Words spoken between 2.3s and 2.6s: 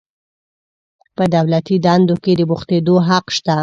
د